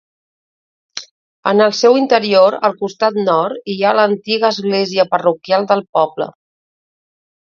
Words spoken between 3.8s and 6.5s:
ha l'antiga església parroquial del poble.